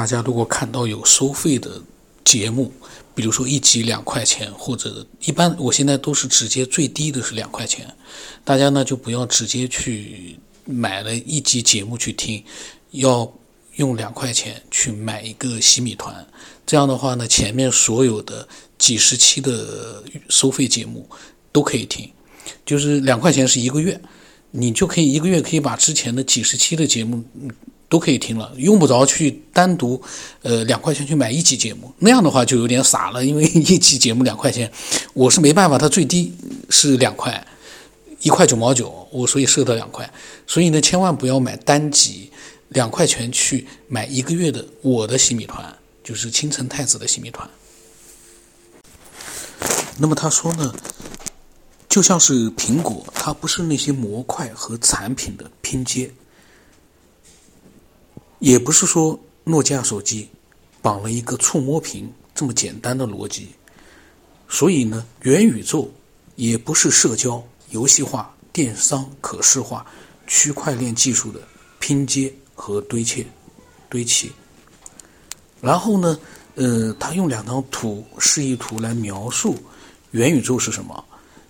[0.00, 1.78] 大家如果看到有收费的
[2.24, 2.72] 节目，
[3.14, 7.86] 比如说一集两块钱，或者一般我现在都是直接最低的是两块钱，
[8.42, 12.42] 大家呢就不要直接去买了一集节目去听，
[12.92, 13.30] 要
[13.76, 16.26] 用两块钱去买一个洗米团，
[16.64, 18.48] 这样的话呢，前面所有的
[18.78, 21.06] 几十期的收费节目
[21.52, 22.10] 都可以听，
[22.64, 24.00] 就是两块钱是一个月，
[24.50, 27.22] 你就可以一个月可以把之前的几十期的节目。
[27.90, 30.00] 都可以听了，用不着去单独，
[30.42, 33.22] 呃，两块钱去买一集节目，那样的话就有点傻了。
[33.26, 34.70] 因为 一集节目两块钱，
[35.12, 36.32] 我是没办法，它最低
[36.70, 37.44] 是两块，
[38.20, 40.08] 一块九毛九，我所以设的两块。
[40.46, 42.30] 所以呢，千万不要买单集，
[42.68, 47.50] 两块钱去买一个月的我的洗米团，就是青城太子的洗米团。
[49.98, 50.72] 那么他说呢，
[51.88, 56.08] 就像是苹果，它不是那些模块和产品的拼接。
[58.40, 60.28] 也不是说诺基亚手机
[60.82, 63.48] 绑了一个触摸屏这么简单的逻辑，
[64.48, 65.90] 所以呢，元宇宙
[66.36, 69.84] 也不是社交、游戏化、电商、可视化、
[70.26, 71.40] 区块链技术的
[71.78, 73.26] 拼接和堆砌、
[73.90, 74.32] 堆砌。
[75.60, 76.18] 然后呢，
[76.54, 79.54] 呃，他用两张图示意图来描述
[80.12, 81.04] 元宇宙是什么。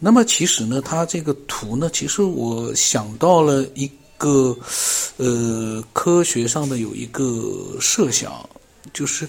[0.00, 3.88] 那么其实呢，他这个图呢，其实我想到了一。
[4.22, 4.56] 个
[5.16, 8.48] 呃，科学上的有一个设想，
[8.92, 9.28] 就是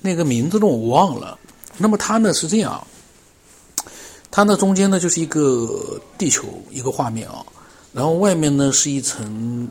[0.00, 1.36] 那个名字呢我忘了。
[1.76, 2.86] 那么它呢是这样，
[4.30, 7.44] 它呢中间呢就是一个地球一个画面啊，
[7.92, 9.68] 然后外面呢是一层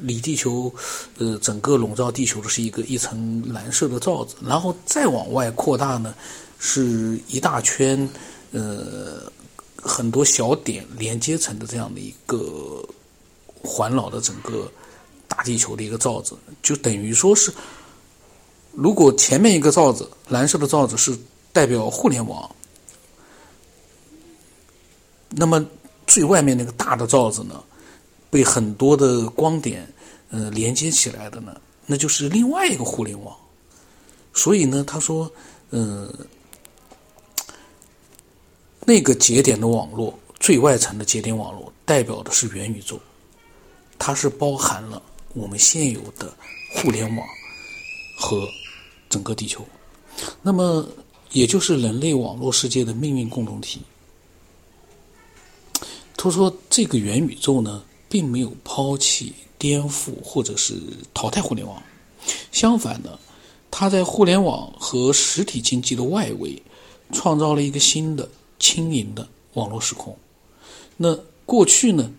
[0.00, 0.72] 离地球
[1.18, 6.14] 呃整个笼罩地球的是一个一层蓝色的罩子，然后再往外扩大呢
[6.60, 8.08] 是一大圈
[8.52, 9.30] 呃
[9.76, 12.80] 很多小点连接成的这样的一个。
[13.68, 14.72] 环绕的整个
[15.28, 17.52] 大地球的一个罩子，就等于说是，
[18.72, 21.16] 如果前面一个罩子蓝色的罩子是
[21.52, 22.50] 代表互联网，
[25.28, 25.64] 那么
[26.06, 27.62] 最外面那个大的罩子呢，
[28.30, 29.86] 被很多的光点
[30.30, 33.36] 呃连接起来的呢，那就是另外一个互联网。
[34.32, 35.30] 所以呢，他说，
[35.70, 36.08] 呃，
[38.84, 42.98] 那个节点的网络最外层的节点网络代表的是元宇宙。
[43.98, 45.02] 它是包含了
[45.34, 46.32] 我们现有的
[46.74, 47.26] 互联网
[48.16, 48.48] 和
[49.10, 49.66] 整个地球，
[50.40, 50.86] 那么
[51.32, 53.82] 也就是人类网络世界的命运共同体。
[56.16, 60.74] 他说：“这个元宇宙呢，并没有抛弃、颠覆或者是
[61.12, 61.82] 淘汰互联网，
[62.50, 63.18] 相反呢，
[63.70, 66.60] 它在互联网和实体经济的外围，
[67.12, 68.28] 创造了一个新的
[68.58, 70.16] 轻盈的网络时空。
[70.96, 72.10] 那过去呢，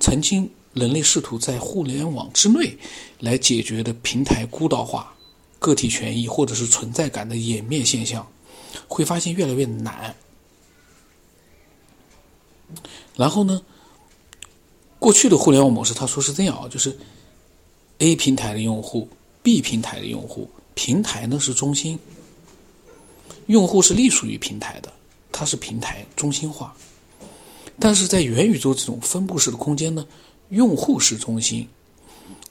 [0.00, 2.78] 曾经。”人类试图在互联网之内
[3.18, 5.12] 来解决的平台孤岛化、
[5.58, 8.26] 个体权益或者是存在感的湮灭现象，
[8.86, 10.14] 会发现越来越难。
[13.16, 13.60] 然后呢，
[14.98, 16.96] 过去的互联网模式，他说是这样啊，就是
[17.98, 19.08] A 平台的用户、
[19.42, 21.98] B 平台的用户，平台呢是中心，
[23.46, 24.92] 用户是隶属于平台的，
[25.32, 26.76] 它是平台中心化。
[27.80, 30.06] 但是在元宇宙这种分布式的空间呢？
[30.50, 31.68] 用户是中心，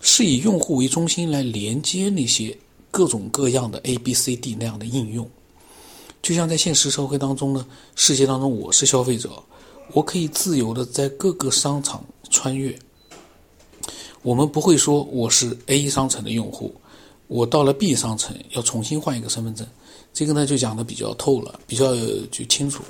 [0.02, 2.58] 是以用户为中心来连接那些
[2.92, 5.30] 各种各样的 A、B、C、D 那样的应用。
[6.22, 7.66] 就像在现实社会当中呢，
[7.96, 9.42] 世界当中我是消费者，
[9.94, 12.78] 我可以自由的在各个商场穿越。
[14.24, 16.76] 我们不会说我是 A 商城的用户，
[17.28, 19.66] 我到了 B 商城要重新换一个身份证。
[20.14, 21.96] 这个呢就讲的比较透了，比较
[22.32, 22.84] 就清楚。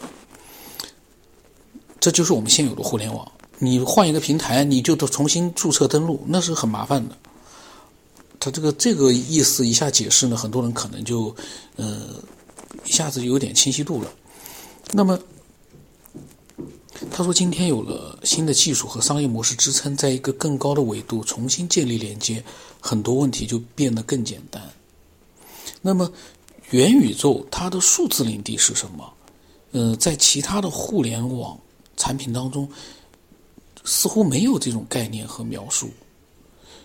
[2.00, 3.30] 这就是我们现有的互联网。
[3.60, 7.18] 你换一个平台，你就得重新注册登录，那是很麻烦的。
[8.40, 11.36] 他这个这个意思一下解释呢，很多人可能就
[11.76, 12.22] 呃
[12.86, 14.12] 一下子有点清晰度了。
[14.92, 15.20] 那么
[17.10, 22.44] 他说，今天有了新的技术和商业模式支撑，在一个更高的维度重新建立连接，
[22.80, 24.62] 很多问题就变得更简单。
[25.82, 26.12] 那么
[26.70, 29.14] 元宇宙它的数字领地是什么？
[29.72, 31.58] 呃，在其他的互联网
[31.96, 32.70] 产品当中。
[33.88, 35.90] 似乎没有这种概念和描述，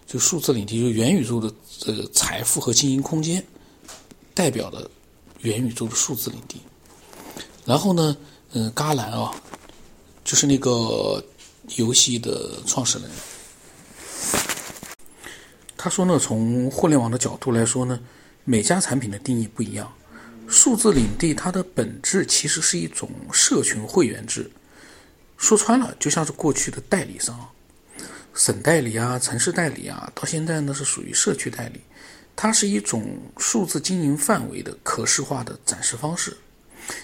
[0.07, 3.45] 就数字领地，就元宇宙的这个财富和经营空间，
[4.33, 4.89] 代表的
[5.41, 6.61] 元宇宙的数字领地。
[7.65, 8.17] 然后呢，
[8.53, 9.35] 嗯，伽蓝啊，
[10.23, 11.21] 就是那个
[11.77, 13.11] 游戏的创始人，
[15.77, 17.99] 他说呢，从互联网的角度来说呢，
[18.45, 19.93] 每家产品的定义不一样。
[20.47, 24.49] 数字领地它的本质其实是一种社群会员制。
[25.37, 27.49] 说穿了，就像是过去的代理商，
[28.35, 31.81] 省代理啊、城市代理啊，到现在呢是属于社区代理。
[32.35, 36.35] 它是一种数字经营范围的可视化的展示方式，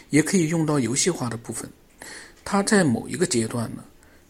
[0.08, 1.70] 也可以用到游戏化的部分。
[2.44, 3.84] 它在某一个阶段呢，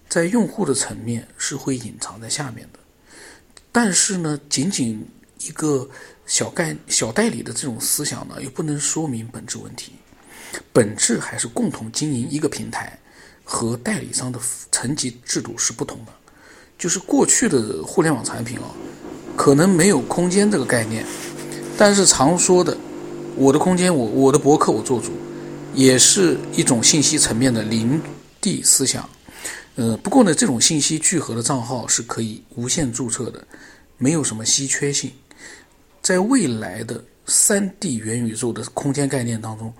[0.09, 2.81] 在用户的层面是会隐藏在下面的，
[3.71, 5.07] 但是呢，仅仅
[5.39, 5.89] 一个
[6.27, 9.93] 小概小代理的这种思想呢，又不能说明本质问题。
[10.73, 12.99] 本质还是共同经营一个平台，
[13.51, 14.39] 和代理商的
[14.71, 16.13] 层级制度是不同的。
[16.77, 18.69] 就是过去的互联网产品啊，
[19.35, 21.05] 可能没有空间这个概念，
[21.77, 22.77] 但是常说的
[23.35, 25.11] “我的空间，我我的博客我做主”，
[25.75, 28.01] 也是一种信息层面的零
[28.41, 29.09] 地思想。
[29.75, 33.45] 呃，不过呢，这种信息聚合的账号是可以无限注册的，
[33.97, 35.11] 没有什么稀缺性。
[36.01, 39.73] 在未来的三 D 元宇宙的空间概念当中，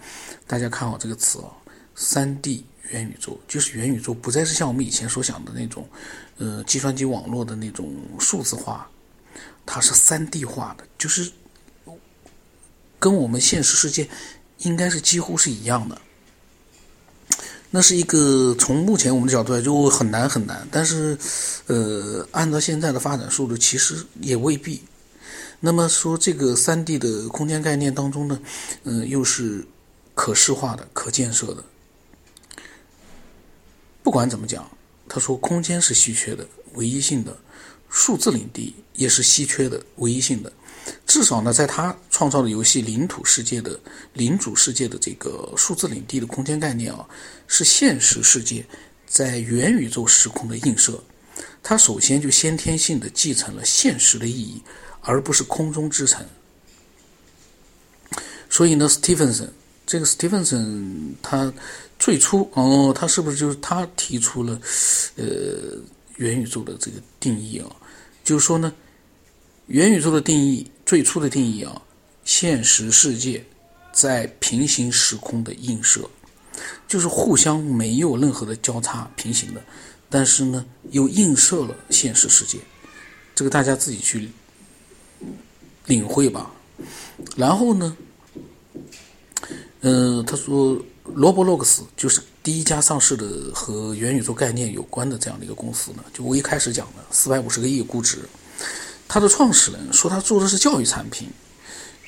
[0.49, 1.51] 大家看好这个词啊，
[1.95, 2.65] 三 D。
[2.91, 5.89] 元宇宙就是元宇宙，不再是像我们以前所想的那种，
[6.39, 8.89] 呃，计算机网络的那种数字化，
[9.67, 11.31] 它是三 D 化的，就是
[12.99, 14.09] 跟我们现实世界
[14.59, 16.01] 应该是几乎是一样的。
[17.71, 21.19] 那是一个从目前我们的角度来就很难很难，但是
[21.67, 24.83] 呃，按照现在的发展速度，其实也未必。
[25.61, 28.41] 那么说这个三 D 的空间概念当中呢，
[28.85, 29.67] 嗯，又是
[30.15, 31.63] 可视化的、可建设的。
[34.03, 34.69] 不管怎么讲，
[35.09, 37.37] 他说空间是稀缺的、唯一性的，
[37.91, 40.53] 数字领地也是稀缺的、唯一性的。
[41.07, 43.79] 至少呢，在他创造的游戏领土世界的
[44.15, 47.07] 领主世界的这个数字领地的空间概念啊，
[47.47, 48.65] 是现实世界
[49.07, 51.03] 在元宇宙时空的映射。
[51.63, 54.63] 它首先就先天性的继承了现实的意义，
[55.03, 56.27] 而不是空中之城。
[58.49, 59.53] 所以呢，斯蒂芬森
[59.89, 61.53] 这个斯蒂芬森他。
[62.01, 64.61] 最初哦，他是不是就是他提出了，
[65.17, 65.27] 呃，
[66.15, 67.67] 元宇宙的这个定义啊？
[68.23, 68.73] 就是说呢，
[69.67, 71.83] 元宇宙的定义最初的定义啊，
[72.25, 73.45] 现实世界
[73.91, 76.09] 在平行时空的映射，
[76.87, 79.61] 就是互相没有任何的交叉平行的，
[80.09, 82.59] 但是呢又映射了现实世界，
[83.35, 84.29] 这个大家自己去
[85.87, 86.49] 领会吧。
[87.37, 87.97] 然后呢，
[89.89, 90.79] 嗯，他说。
[91.15, 96.05] 罗伯洛克斯就是第一家上市的和元宇宙概念有关的这样的一个公司呢。
[96.13, 98.29] 就我一开始讲的四百五十个亿估值，
[99.09, 101.27] 他的创始人说他做的是教育产品，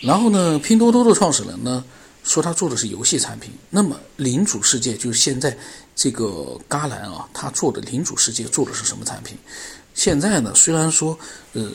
[0.01, 1.83] 然后呢，拼多多的创始人呢
[2.25, 3.51] 说他做的是游戏产品。
[3.71, 5.57] 那么领主世界就是现在
[5.97, 9.35] 这个伽蓝啊，他做的领主世界做的是什么产品？
[9.95, 11.19] 现在呢，虽然说
[11.55, 11.71] 呃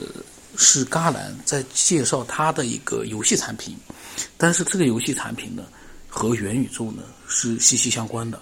[0.55, 3.75] 是伽蓝在介绍他的一个游戏产品，
[4.37, 5.63] 但是这个游戏产品呢？
[6.15, 8.41] 和元宇宙呢是息息相关的，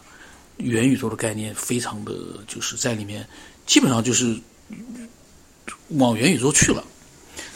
[0.57, 2.13] 元宇宙的概念非常的
[2.47, 3.27] 就是在里面，
[3.65, 4.39] 基本上就是
[5.97, 6.85] 往元宇宙去了，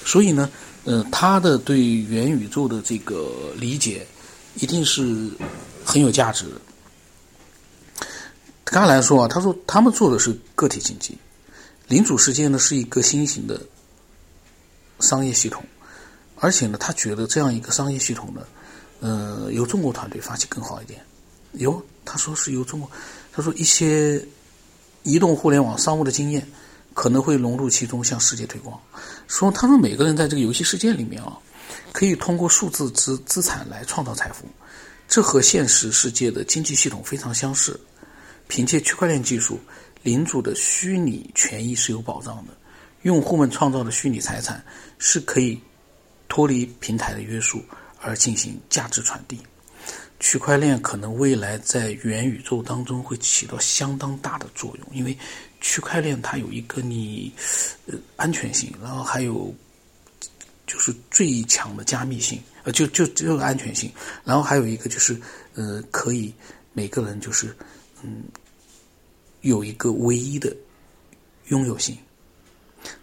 [0.03, 0.49] 所以呢，
[0.85, 4.07] 呃，他的对元宇宙的这个理解
[4.55, 5.29] 一定是
[5.85, 6.51] 很有价值的。
[8.63, 11.15] 刚来说啊，他说他们做的是个体经济，
[11.87, 13.61] 领主世界呢是一个新型的
[14.99, 15.63] 商业系统，
[16.37, 18.41] 而且呢，他觉得这样一个商业系统呢。
[18.99, 20.99] 呃，由中国团队发起更好一点。
[21.53, 22.89] 有他说是由中国，
[23.31, 24.23] 他说一些
[25.03, 26.45] 移动互联网商务的经验
[26.93, 28.79] 可能会融入其中，向世界推广。
[29.27, 31.37] 说他说每个人在这个游戏世界里面啊，
[31.91, 34.45] 可以通过数字资资产来创造财富，
[35.07, 37.79] 这和现实世界的经济系统非常相似。
[38.47, 39.59] 凭借区块链技术，
[40.03, 42.53] 领主的虚拟权益是有保障的，
[43.01, 44.63] 用户们创造的虚拟财产
[44.99, 45.59] 是可以
[46.29, 47.61] 脱离平台的约束。
[48.07, 49.37] 而进行价值传递，
[50.17, 55.15] 区块链可能未来在元宇宙当中会起到相当大的作用，因为
[55.59, 57.29] 区块链它有一个你
[57.85, 59.53] 呃安全性，然后还有
[60.65, 63.91] 就是最强的加密性，呃就就只有安全性，
[64.23, 65.19] 然后还有一个就是
[65.55, 66.33] 呃可以
[66.71, 67.53] 每个人就是
[68.03, 68.23] 嗯
[69.41, 70.55] 有一个唯一的
[71.47, 71.97] 拥有性，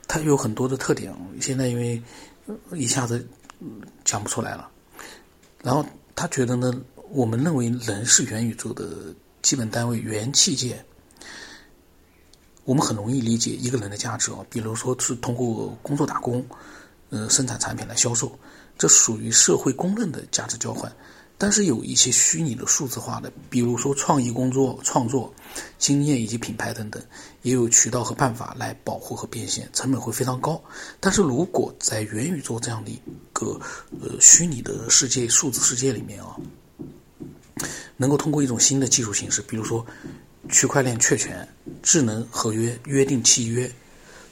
[0.09, 2.03] 它有很多的特点，现在因为
[2.73, 3.29] 一下子
[4.03, 4.71] 讲不出来了。
[5.65, 6.73] 然后他觉得呢，
[7.11, 8.87] 我们认为人是元宇宙的
[9.41, 10.85] 基本单位，元器件。
[12.65, 16.45] 我们很容易理解一个人的价值啊，比如说是通过工作打工，
[17.09, 18.39] 呃，生产产品来销售，
[18.77, 20.91] 这属于社会公认的价值交换。
[21.37, 25.35] 但是有一些虚拟的数字化的，比如说创意工作、创作
[25.79, 27.03] 经验以及品牌等等，
[27.43, 30.63] 也有渠道和办法来保护和变现，成本会非常高。
[31.01, 32.99] 但是如果在元宇宙这样的一
[33.33, 33.61] 个
[34.01, 36.37] 呃虚拟的世界、数字世界里面啊，
[37.97, 39.85] 能够通过一种新的技术形式，比如说
[40.49, 41.47] 区块链确权、
[41.83, 43.71] 智能合约、约定契约，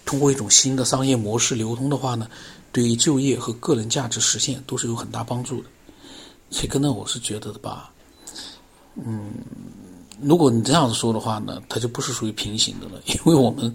[0.06, 2.28] 通过一种新的商业模式流通的话呢，
[2.70, 5.68] 对于就业和个人价值实现都是有很大帮助的。
[6.52, 7.90] 这个呢，我是觉得的吧，
[8.94, 9.32] 嗯，
[10.20, 13.74] 如果你这样子说的话呢，它就不是属于平行的了， 因为我们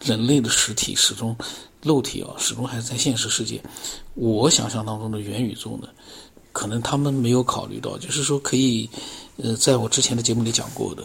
[0.00, 1.34] 人类的实体始终
[1.82, 3.60] 肉体啊，始终还是在现实世界。
[4.14, 5.88] 我想象当中的元宇宙呢，
[6.52, 8.88] 可能他们没有考虑到，就是说可以，
[9.38, 11.02] 呃，在我之前的节目里讲过的，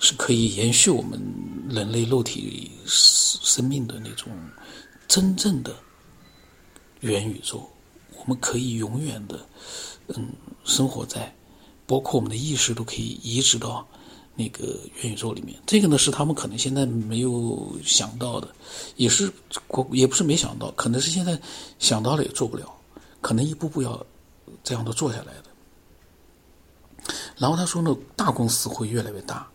[0.00, 1.20] 是可以延续我们
[1.70, 4.32] 人类肉体生命的那种
[5.06, 5.72] 真正的
[7.00, 7.66] 元宇宙，
[8.18, 9.40] 我们可以永远的，
[10.16, 10.28] 嗯，
[10.64, 11.34] 生活在，
[11.86, 13.86] 包括我们的意识都可以移植到
[14.34, 15.58] 那个元宇宙里面。
[15.66, 18.48] 这个呢，是他们可能现在没有想到的，
[18.96, 19.32] 也是
[19.66, 21.38] 国也不是没想到，可能是现在
[21.78, 22.66] 想到了也做不了，
[23.20, 24.04] 可能一步步要。
[24.62, 25.44] 这样都做下来的。
[27.36, 29.48] 然后他说呢，大公司会越来越大，